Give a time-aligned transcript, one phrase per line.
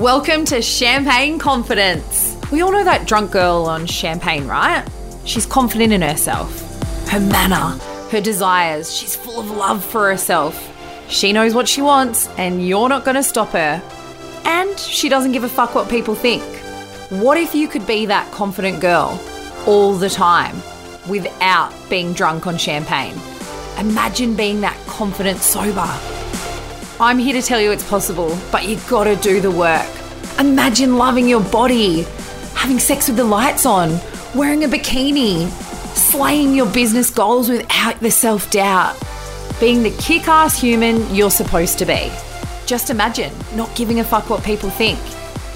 [0.00, 2.36] Welcome to Champagne Confidence.
[2.52, 4.86] We all know that drunk girl on champagne, right?
[5.24, 7.76] She's confident in herself, her manner,
[8.10, 8.96] her desires.
[8.96, 10.72] She's full of love for herself.
[11.08, 13.82] She knows what she wants, and you're not going to stop her.
[14.44, 16.44] And she doesn't give a fuck what people think.
[17.10, 19.20] What if you could be that confident girl
[19.66, 20.62] all the time
[21.08, 23.16] without being drunk on champagne?
[23.80, 26.17] Imagine being that confident sober.
[27.00, 29.88] I'm here to tell you it's possible, but you gotta do the work.
[30.40, 32.02] Imagine loving your body,
[32.54, 34.00] having sex with the lights on,
[34.34, 35.48] wearing a bikini,
[35.96, 39.00] slaying your business goals without the self doubt,
[39.60, 42.10] being the kick ass human you're supposed to be.
[42.66, 44.98] Just imagine not giving a fuck what people think.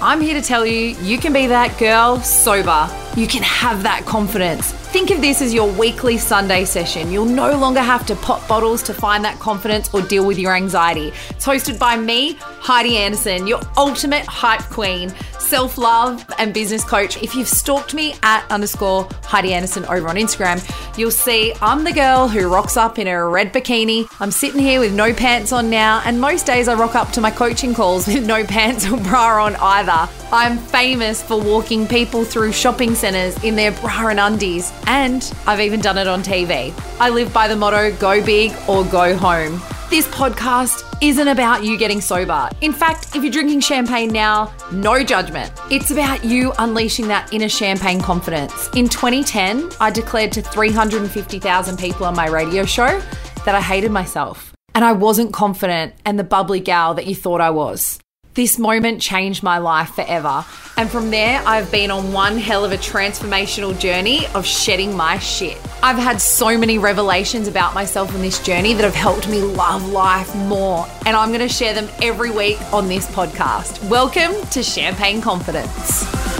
[0.00, 2.88] I'm here to tell you, you can be that girl sober.
[3.16, 4.72] You can have that confidence.
[4.72, 7.12] Think of this as your weekly Sunday session.
[7.12, 10.52] You'll no longer have to pop bottles to find that confidence or deal with your
[10.52, 11.12] anxiety.
[11.30, 17.22] It's hosted by me, Heidi Anderson, your ultimate hype queen, self love and business coach.
[17.22, 20.58] If you've stalked me at underscore Heidi Anderson over on Instagram,
[20.98, 24.08] you'll see I'm the girl who rocks up in a red bikini.
[24.20, 27.20] I'm sitting here with no pants on now, and most days I rock up to
[27.20, 30.10] my coaching calls with no pants or bra on either.
[30.32, 35.60] I'm famous for walking people through shopping centres in their bra and undies, and I've
[35.60, 36.72] even done it on TV.
[36.98, 39.60] I live by the motto go big or go home.
[39.90, 42.48] This podcast isn't about you getting sober.
[42.62, 45.52] In fact, if you're drinking champagne now, no judgment.
[45.70, 48.70] It's about you unleashing that inner champagne confidence.
[48.74, 53.02] In 2010, I declared to 350,000 people on my radio show
[53.44, 57.42] that I hated myself and I wasn't confident and the bubbly gal that you thought
[57.42, 58.00] I was.
[58.34, 60.44] This moment changed my life forever.
[60.76, 65.20] And from there, I've been on one hell of a transformational journey of shedding my
[65.20, 65.56] shit.
[65.84, 69.88] I've had so many revelations about myself in this journey that have helped me love
[69.88, 70.84] life more.
[71.06, 73.88] And I'm going to share them every week on this podcast.
[73.88, 76.33] Welcome to Champagne Confidence.